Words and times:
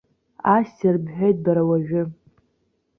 Ассир 0.55 0.95
бҳәеит 1.03 1.37
бара 1.43 1.63
уажәы! 1.69 2.03